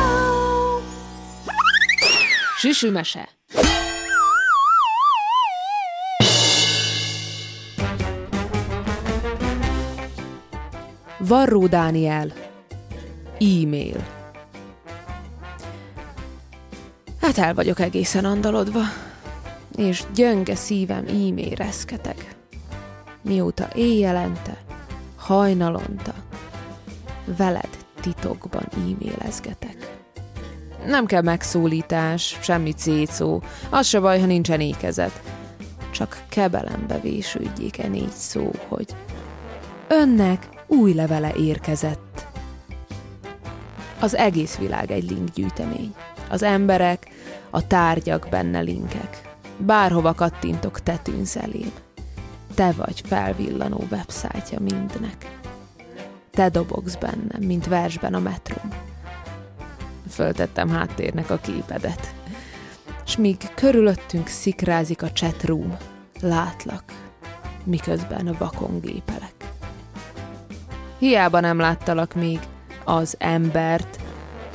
Süsümese. 2.57 3.29
Varró 11.27 11.67
Dániel. 11.67 12.33
E-mail. 13.39 14.05
Hát 17.21 17.37
el 17.37 17.53
vagyok 17.53 17.79
egészen 17.79 18.25
andalodva, 18.25 18.81
és 19.75 20.03
gyönge 20.15 20.55
szívem 20.55 21.07
ímé 21.07 21.53
reszketeg. 21.53 22.35
Mióta 23.21 23.67
éjjelente, 23.75 24.63
hajnalonta, 25.15 26.13
veled 27.37 27.77
titokban 28.01 28.67
e-mailezgetek. 28.71 29.97
Nem 30.85 31.05
kell 31.05 31.21
megszólítás, 31.21 32.37
semmi 32.41 32.71
cécó, 32.71 33.43
az 33.69 33.87
se 33.87 33.99
baj, 33.99 34.19
ha 34.19 34.25
nincsen 34.25 34.59
ékezet. 34.59 35.21
Csak 35.91 36.23
kebelembe 36.29 36.99
vésődjék 36.99 37.77
e 37.77 37.87
négy 37.87 38.11
szó, 38.11 38.51
hogy 38.67 38.95
önnek 39.87 40.55
új 40.67 40.93
levele 40.93 41.33
érkezett. 41.33 42.27
Az 43.99 44.15
egész 44.15 44.55
világ 44.55 44.91
egy 44.91 45.09
link 45.09 45.29
gyűjtemény. 45.29 45.93
Az 46.29 46.43
emberek, 46.43 47.07
a 47.49 47.67
tárgyak 47.67 48.27
benne 48.29 48.59
linkek. 48.59 49.21
Bárhova 49.57 50.13
kattintok, 50.13 50.81
te 50.81 50.97
tűnsz 50.97 51.35
elém. 51.35 51.71
Te 52.53 52.71
vagy 52.71 53.01
felvillanó 53.05 53.83
websájtja 53.91 54.59
mindnek. 54.59 55.39
Te 56.31 56.49
dobogsz 56.49 56.95
bennem, 56.95 57.41
mint 57.41 57.67
versben 57.67 58.13
a 58.13 58.19
metrum. 58.19 58.71
Föltettem 60.09 60.69
háttérnek 60.69 61.29
a 61.29 61.37
képedet. 61.37 62.15
S 63.05 63.17
míg 63.17 63.37
körülöttünk 63.55 64.27
szikrázik 64.27 65.01
a 65.01 65.11
chatroom, 65.11 65.77
látlak, 66.21 66.83
miközben 67.63 68.35
vakon 68.39 68.79
gépelek. 68.79 69.36
Hiába 70.97 71.39
nem 71.39 71.59
láttalak 71.59 72.15
még 72.15 72.39
az 72.83 73.15
embert, 73.19 73.99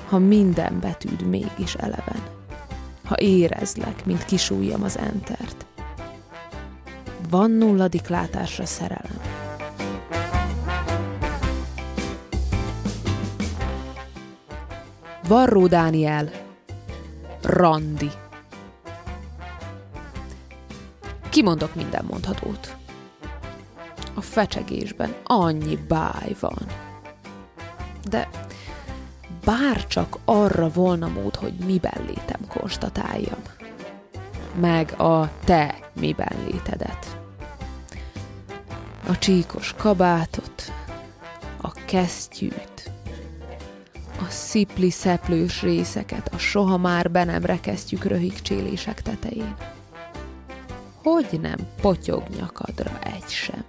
ha 0.08 0.18
minden 0.18 0.80
betűd 0.80 1.22
mégis 1.22 1.74
eleven. 1.74 2.22
Ha 3.04 3.14
érezlek, 3.18 4.04
mint 4.04 4.24
kisújjam 4.24 4.82
az 4.82 4.98
entert. 4.98 5.66
Van 7.30 7.50
nulladik 7.50 8.08
látásra 8.08 8.66
szerelem. 8.66 9.20
Varró 15.28 15.66
Dániel, 15.66 16.30
Randi. 17.42 18.10
Kimondok 21.28 21.74
minden 21.74 22.04
mondhatót. 22.04 22.81
A 24.14 24.20
fecsegésben 24.20 25.14
annyi 25.24 25.76
báj 25.88 26.36
van. 26.40 26.66
De 28.08 28.28
bár 29.44 29.86
csak 29.86 30.18
arra 30.24 30.68
volna 30.68 31.08
mód, 31.08 31.36
hogy 31.36 31.52
miben 31.52 32.04
létem 32.06 32.40
konstatáljam. 32.48 33.42
Meg 34.60 35.00
a 35.00 35.30
te 35.44 35.78
miben 35.92 36.36
létedet. 36.50 37.16
A 39.08 39.18
csíkos 39.18 39.74
kabátot, 39.78 40.72
a 41.60 41.70
kesztyűt, 41.70 42.90
a 44.20 44.24
szipli 44.28 44.90
szeplős 44.90 45.62
részeket 45.62 46.28
a 46.34 46.38
soha 46.38 46.76
már 46.76 47.10
be 47.10 47.24
nem 47.24 47.44
rekesztjük 47.44 48.04
röhigcsélések 48.04 49.02
tetején. 49.02 49.56
Hogy 51.02 51.38
nem 51.40 51.56
potyog 51.80 52.22
nyakadra 52.36 52.98
egy 53.02 53.28
sem? 53.28 53.64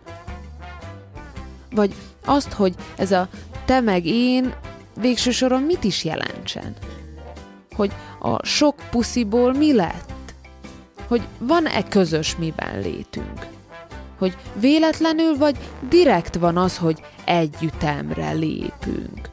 Vagy 1.75 1.93
azt, 2.25 2.51
hogy 2.51 2.75
ez 2.97 3.11
a 3.11 3.27
te 3.65 3.79
meg 3.79 4.05
én 4.05 4.53
végső 4.99 5.31
soron 5.31 5.61
mit 5.61 5.83
is 5.83 6.03
jelentsen? 6.03 6.75
Hogy 7.75 7.91
a 8.19 8.45
sok 8.45 8.75
pusziból 8.89 9.53
mi 9.53 9.73
lett? 9.73 10.11
Hogy 11.07 11.21
van-e 11.37 11.83
közös 11.83 12.35
miben 12.35 12.79
létünk? 12.79 13.47
Hogy 14.17 14.37
véletlenül 14.59 15.37
vagy 15.37 15.57
direkt 15.89 16.35
van 16.35 16.57
az, 16.57 16.77
hogy 16.77 17.01
együttemre 17.25 18.31
lépünk? 18.31 19.29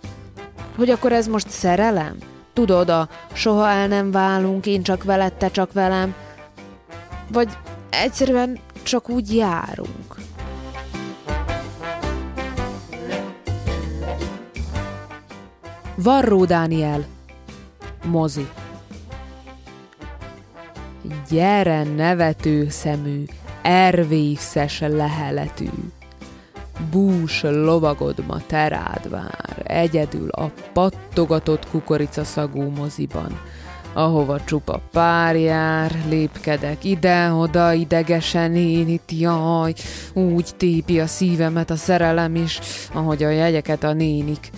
Hogy 0.77 0.91
akkor 0.91 1.13
ez 1.13 1.27
most 1.27 1.51
szerelem? 1.51 2.17
Tudod, 2.53 2.89
a 2.89 3.09
soha 3.33 3.69
el 3.69 3.89
nem 3.89 4.11
válunk, 4.11 4.67
én 4.67 4.83
csak 4.83 5.05
veled, 5.05 5.33
te 5.33 5.51
csak 5.51 5.73
velem? 5.73 6.15
Vagy 7.33 7.49
egyszerűen 7.91 8.59
csak 8.83 9.09
úgy 9.09 9.35
járunk? 9.35 10.00
Varró 16.03 16.45
Dániel, 16.45 17.05
mozi. 18.05 18.49
Gyere 21.31 21.83
nevető 21.83 22.69
szemű, 22.69 23.25
ervészes 23.63 24.81
leheletű, 24.81 25.69
bús 26.91 27.43
lovagod 27.43 28.25
ma 28.27 28.39
terád 28.47 29.11
vár, 29.11 29.63
egyedül 29.65 30.29
a 30.29 30.51
pattogatott 30.73 31.69
kukoricaszagú 31.71 32.63
moziban, 32.63 33.41
ahova 33.93 34.45
csupa 34.45 34.81
pár 34.93 35.37
jár, 35.37 36.03
lépkedek 36.09 36.85
ide-oda 36.85 37.73
idegesen 37.73 38.55
én 38.55 38.89
itt, 38.89 39.11
jaj, 39.13 39.75
úgy 40.13 40.51
tépi 40.57 41.01
a 41.01 41.07
szívemet 41.07 41.71
a 41.71 41.77
szerelem 41.77 42.35
is, 42.35 42.59
ahogy 42.93 43.23
a 43.23 43.31
jegyeket 43.31 43.85
a 43.85 43.93
nénik. 43.93 44.51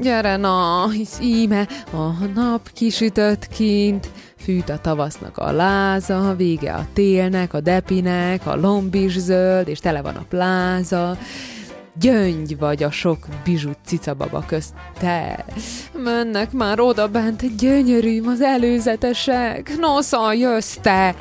Gyere 0.00 0.36
na, 0.36 0.88
hisz 0.88 1.18
íme, 1.22 1.68
a 1.92 2.24
nap 2.34 2.72
kisütött 2.72 3.48
kint, 3.48 4.10
fűt 4.36 4.68
a 4.68 4.78
tavasznak 4.78 5.38
a 5.38 5.52
láza, 5.52 6.34
vége 6.36 6.72
a 6.72 6.86
télnek, 6.92 7.54
a 7.54 7.60
depinek, 7.60 8.46
a 8.46 8.56
lomb 8.56 8.94
is 8.94 9.18
zöld, 9.18 9.68
és 9.68 9.78
tele 9.78 10.02
van 10.02 10.14
a 10.14 10.24
pláza, 10.28 11.18
gyöngy 12.00 12.58
vagy 12.58 12.82
a 12.82 12.90
sok 12.90 13.26
bizsut 13.44 13.78
cicababa 13.84 14.44
közt, 14.46 14.74
te. 14.98 15.44
Mennek 16.04 16.52
már 16.52 16.80
oda 16.80 17.08
bent, 17.08 17.56
gyönyörűm 17.56 18.26
az 18.26 18.40
előzetesek, 18.40 19.72
nosza, 19.78 20.32
jössz 20.32 20.76
te! 20.80 21.14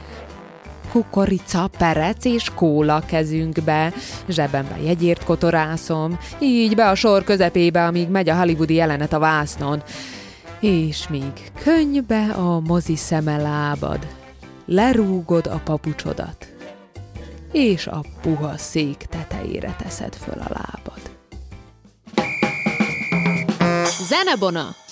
Kukorica, 0.93 1.69
perec 1.77 2.25
és 2.25 2.49
kóla 2.55 2.99
kezünkbe. 3.05 3.93
Zsebembe 4.27 4.77
jegyért 4.83 5.23
kotorászom, 5.23 6.19
így 6.39 6.75
be 6.75 6.89
a 6.89 6.95
sor 6.95 7.23
közepébe, 7.23 7.85
amíg 7.85 8.09
megy 8.09 8.29
a 8.29 8.35
hollywoodi 8.35 8.73
jelenet 8.73 9.13
a 9.13 9.19
vásznon. 9.19 9.83
És 10.59 11.07
míg 11.07 11.51
könnybe 11.63 12.29
a 12.29 12.59
mozi 12.59 12.95
szeme 12.95 13.37
lábad, 13.37 14.07
lerúgod 14.65 15.47
a 15.47 15.61
papucsodat, 15.63 16.53
és 17.51 17.87
a 17.87 18.05
puha 18.21 18.57
szék 18.57 18.97
tetejére 18.97 19.75
teszed 19.83 20.15
föl 20.15 20.39
a 20.39 20.49
lábad. 20.49 21.01
Zenebona! 24.07 24.82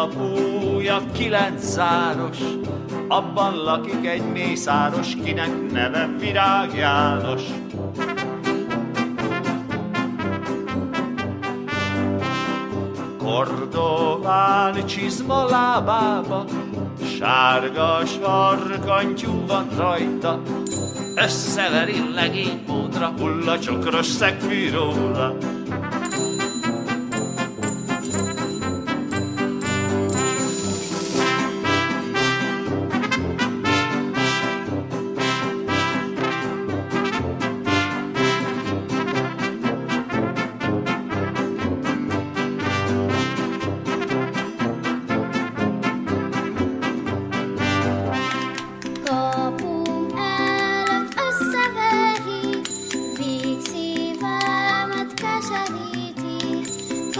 A 0.00 0.08
kapuja 0.08 1.02
kilenc 1.12 1.62
záros, 1.62 2.38
abban 3.08 3.56
lakik 3.56 4.06
egy 4.06 4.32
mészáros, 4.32 5.14
kinek 5.24 5.70
neve 5.72 6.10
Virág 6.18 6.74
János. 6.74 7.42
Kordován 13.18 14.86
csizma 14.86 15.44
lábába, 15.44 16.44
sárga 17.18 18.00
sarkantyú 18.04 19.46
van 19.46 19.68
rajta, 19.76 20.42
összeveri 21.16 22.12
legény 22.14 22.62
módra, 22.66 23.12
hulla 23.18 23.58
csokros 23.58 24.06
szekvi 24.06 24.68
róla. 24.68 25.36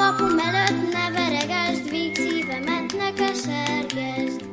kapum 0.00 0.38
előtt 0.38 0.92
ne 0.92 1.10
veregesd, 1.10 1.90
víg 1.90 2.16
szívemet 2.16 2.96
ne 2.98 3.12
kesergesd. 3.12 4.44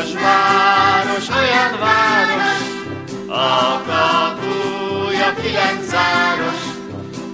Kolozsváros, 0.00 1.28
olyan 1.28 1.78
város, 1.80 2.60
a 3.26 3.82
kapuja 3.86 5.34
kilenc 5.42 5.84
záros, 5.88 6.62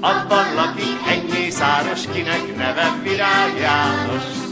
abban 0.00 0.54
lakik 0.54 1.08
egy 1.08 1.28
mészáros, 1.30 2.00
kinek 2.12 2.56
neve 2.56 2.94
Virág 3.02 3.58
János. 3.58 4.45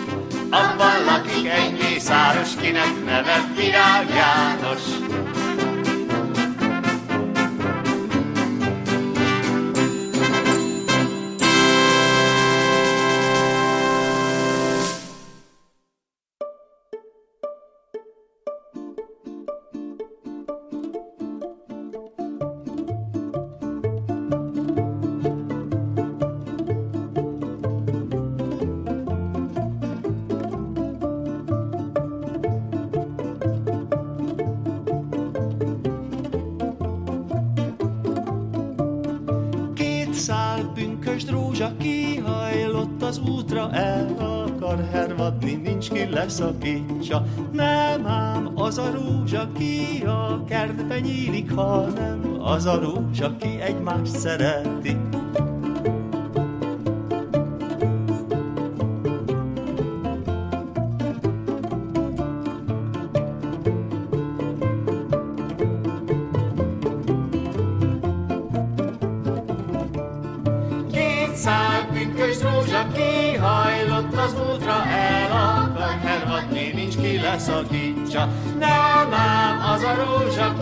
Abban 0.54 1.04
lakik 1.04 1.46
egy 1.48 1.72
mészáros, 1.72 2.48
kinek 2.60 3.04
neve 3.04 3.44
Virág 3.56 4.08
János. 4.08 4.82
Leszakítsa. 46.14 47.24
Nem 47.52 48.06
ám 48.06 48.52
az 48.54 48.78
a 48.78 48.90
rózsa, 48.92 49.40
aki 49.40 50.04
a 50.06 50.44
kertbe 50.48 51.00
nyílik, 51.00 51.52
hanem 51.52 52.36
az 52.40 52.66
a 52.66 52.80
rózsa, 52.80 53.26
aki 53.26 53.60
egymást 53.60 54.18
szereti. 54.18 55.13
Leszakítsa. 77.46 78.28
Nem 78.58 79.12
ám 79.14 79.72
az 79.74 79.82
a 79.82 79.94
rózsa, 79.94 80.54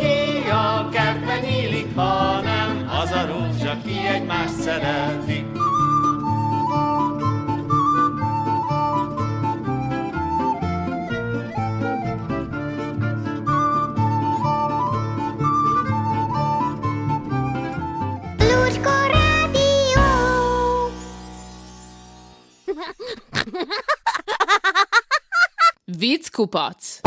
Vicckupac 26.22 27.00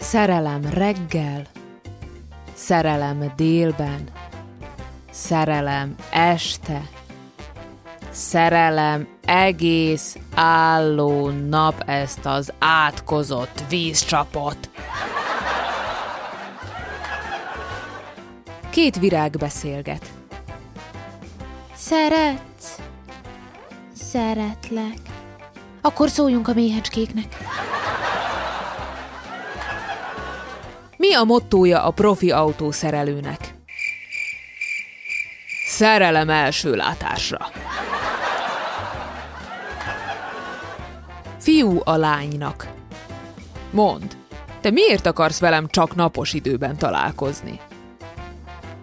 Szerelem 0.00 0.60
reggel 0.72 1.46
Szerelem 2.54 3.32
délben 3.36 4.04
Szerelem 5.10 5.94
este 6.10 6.88
Szerelem 8.10 9.08
egész 9.24 10.16
álló 10.34 11.28
nap 11.28 11.82
ezt 11.86 12.26
az 12.26 12.52
átkozott 12.58 13.64
vízcsapot. 13.68 14.70
Két 18.70 18.98
virág 18.98 19.30
beszélget. 19.30 20.12
Szeretsz? 21.74 22.78
Szeretlek. 23.94 25.13
Akkor 25.86 26.08
szóljunk 26.08 26.48
a 26.48 26.54
méhecskéknek. 26.54 27.36
Mi 30.96 31.14
a 31.14 31.24
mottója 31.24 31.82
a 31.82 31.90
profi 31.90 32.30
autószerelőnek? 32.30 33.54
Szerelem 35.66 36.30
első 36.30 36.74
látásra. 36.74 37.46
Fiú 41.38 41.80
a 41.84 41.96
lánynak. 41.96 42.68
Mond, 43.70 44.16
te 44.60 44.70
miért 44.70 45.06
akarsz 45.06 45.40
velem 45.40 45.66
csak 45.68 45.94
napos 45.94 46.32
időben 46.32 46.76
találkozni? 46.76 47.60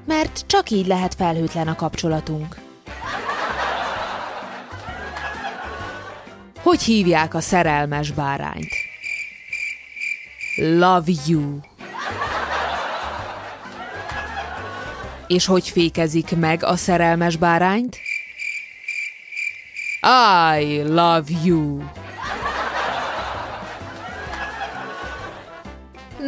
Mert 0.05 0.43
csak 0.47 0.69
így 0.69 0.87
lehet 0.87 1.13
felhőtlen 1.13 1.67
a 1.67 1.75
kapcsolatunk. 1.75 2.60
Hogy 6.71 6.83
hívják 6.83 7.33
a 7.33 7.39
szerelmes 7.41 8.11
bárányt? 8.11 8.73
Love 10.55 11.11
you. 11.27 11.59
És 15.27 15.45
hogy 15.45 15.69
fékezik 15.69 16.35
meg 16.35 16.63
a 16.63 16.75
szerelmes 16.75 17.35
bárányt? 17.35 17.99
I 20.59 20.81
love 20.81 21.31
you. 21.43 21.83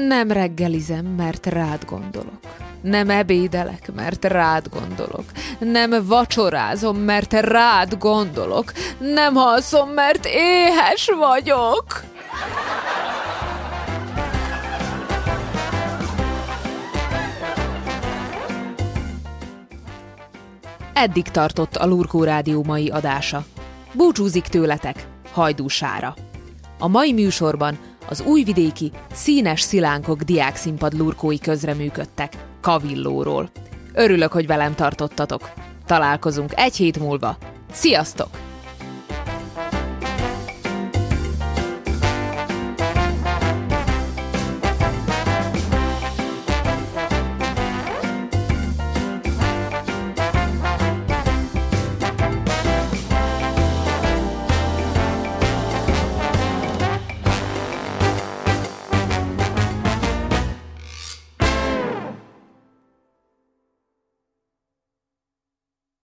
Nem 0.08 0.32
reggelizem, 0.32 1.06
mert 1.06 1.46
rád 1.46 1.86
gondolok. 1.86 2.40
Nem 2.82 3.10
ebédelek, 3.10 3.94
mert 3.96 4.26
rád 4.26 4.68
gondolok. 4.70 5.26
Nem 5.63 6.06
vacsorázom, 6.06 6.97
mert 6.97 7.34
rád 7.34 7.97
gondolok. 7.97 8.71
Nem 8.97 9.38
alszom, 9.38 9.89
mert 9.89 10.26
éhes 10.26 11.10
vagyok. 11.17 12.04
Eddig 20.93 21.28
tartott 21.28 21.76
a 21.76 21.86
Lurkó 21.86 22.23
Rádió 22.23 22.63
mai 22.63 22.89
adása. 22.89 23.43
Búcsúzik 23.93 24.43
tőletek, 24.43 25.08
hajdúsára. 25.32 26.15
A 26.80 26.88
mai 26.88 27.13
műsorban 27.13 27.78
az 28.10 28.21
újvidéki 28.21 28.91
Színes 29.13 29.62
Szilánkok 29.62 30.21
diákszínpad 30.21 30.93
lurkói 30.93 31.39
közreműködtek, 31.39 32.34
Kavillóról. 32.62 33.49
Örülök, 33.94 34.32
hogy 34.32 34.48
velem 34.48 34.76
tartottatok. 34.76 35.52
Találkozunk 35.86 36.52
egy 36.56 36.76
hét 36.76 37.00
múlva. 37.00 37.38
Sziasztok! 37.72 38.43